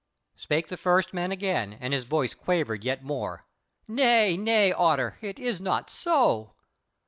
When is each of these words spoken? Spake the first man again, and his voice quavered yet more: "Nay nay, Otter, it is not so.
Spake 0.35 0.69
the 0.69 0.77
first 0.77 1.13
man 1.13 1.31
again, 1.31 1.77
and 1.79 1.93
his 1.93 2.05
voice 2.05 2.33
quavered 2.33 2.83
yet 2.83 3.03
more: 3.03 3.45
"Nay 3.87 4.35
nay, 4.35 4.71
Otter, 4.73 5.19
it 5.21 5.37
is 5.37 5.61
not 5.61 5.91
so. 5.91 6.55